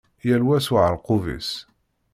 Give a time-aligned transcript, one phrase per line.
[0.27, 1.49] Yal wa s uɛerqub-is.